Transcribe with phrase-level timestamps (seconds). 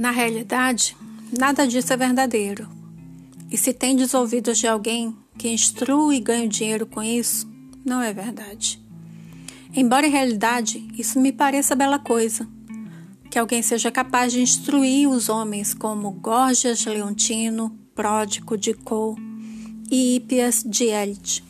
[0.00, 0.96] Na realidade,
[1.38, 2.66] nada disso é verdadeiro.
[3.50, 7.46] E se tem ouvidos de alguém que instrui e ganha dinheiro com isso,
[7.84, 8.82] não é verdade.
[9.74, 12.48] Embora em realidade isso me pareça bela coisa,
[13.30, 19.18] que alguém seja capaz de instruir os homens como Gorgias Leontino, Pródico de Cou
[19.90, 21.44] e Hípias de Elite.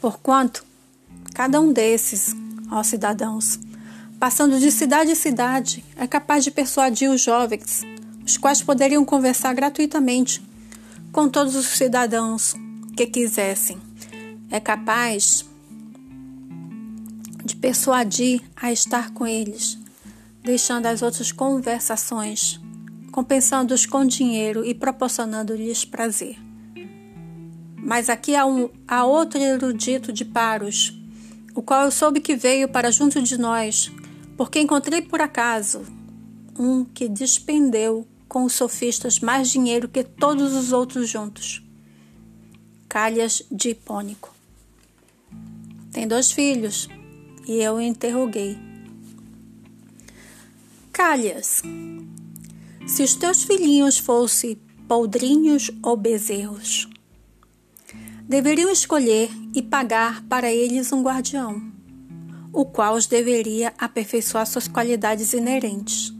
[0.00, 0.64] Porquanto,
[1.34, 2.34] cada um desses,
[2.70, 3.58] ó cidadãos,
[4.20, 7.80] passando de cidade em cidade, é capaz de persuadir os jovens,
[8.24, 10.42] os quais poderiam conversar gratuitamente
[11.10, 12.54] com todos os cidadãos
[12.94, 13.78] que quisessem.
[14.50, 15.46] É capaz
[17.42, 19.78] de persuadir a estar com eles,
[20.44, 22.60] deixando as outras conversações,
[23.10, 26.36] compensando-os com dinheiro e proporcionando-lhes prazer.
[27.74, 30.94] Mas aqui há, um, há outro erudito de Paros,
[31.54, 33.90] o qual eu soube que veio para junto de nós,
[34.40, 35.82] porque encontrei por acaso
[36.58, 41.62] um que despendeu com os sofistas mais dinheiro que todos os outros juntos.
[42.88, 44.34] Calhas de Hipônico.
[45.92, 46.88] Tem dois filhos,
[47.46, 48.56] e eu interroguei.
[50.90, 51.60] Calhas,
[52.86, 54.56] se os teus filhinhos fossem
[54.88, 56.88] poldrinhos ou bezerros,
[58.26, 61.78] deveriam escolher e pagar para eles um guardião,
[62.52, 66.12] o qual os deveria aperfeiçoar suas qualidades inerentes.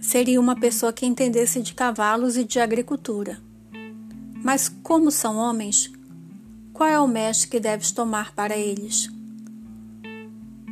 [0.00, 3.40] Seria uma pessoa que entendesse de cavalos e de agricultura.
[4.42, 5.90] Mas, como são homens,
[6.72, 9.08] qual é o mestre que deves tomar para eles?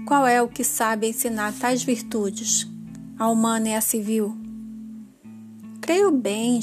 [0.07, 2.69] Qual é o que sabe ensinar tais virtudes,
[3.19, 4.37] a humana e a civil?
[5.81, 6.61] Creio bem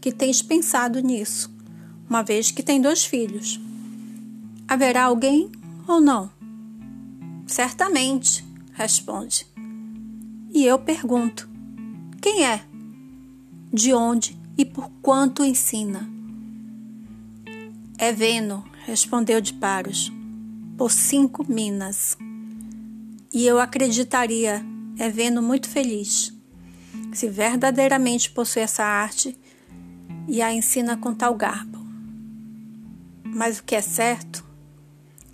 [0.00, 1.50] que tens pensado nisso,
[2.08, 3.60] uma vez que tem dois filhos.
[4.68, 5.50] Haverá alguém
[5.88, 6.41] ou não?
[7.46, 9.46] Certamente, responde.
[10.52, 11.48] E eu pergunto:
[12.20, 12.62] quem é?
[13.72, 16.08] De onde e por quanto ensina?
[17.98, 20.12] É Veno, respondeu de Paros,
[20.76, 22.16] por cinco minas.
[23.32, 24.64] E eu acreditaria,
[24.98, 26.32] é vendo muito feliz,
[27.12, 29.38] se verdadeiramente possui essa arte
[30.28, 31.78] e a ensina com tal garbo.
[33.24, 34.44] Mas o que é certo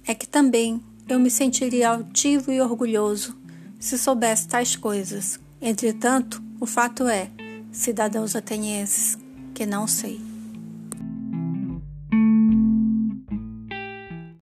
[0.06, 3.36] é que também eu me sentiria altivo e orgulhoso
[3.78, 5.40] se soubesse tais coisas.
[5.60, 7.30] Entretanto, o fato é,
[7.72, 9.16] cidadãos atenienses,
[9.54, 10.27] que não sei.